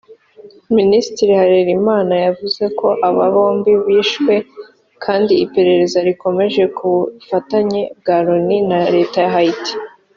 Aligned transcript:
Minisitiri 0.77 1.31
Harerimana 1.39 2.13
yavuze 2.25 2.63
ko 2.79 2.87
aba 3.07 3.25
bombi 3.33 3.71
bishwe 3.87 4.33
kandi 5.03 5.33
iperereza 5.45 5.97
rikomeje 6.07 6.63
ku 6.77 6.87
bufatanye 7.15 7.81
bwa 7.99 8.17
Loni 8.25 8.57
na 8.69 8.79
Leta 8.95 9.17
ya 9.25 9.31
Haiti 9.35 9.73